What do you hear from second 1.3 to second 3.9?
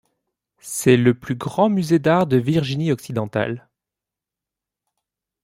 grand musée d'art de Virginie-Occidentale.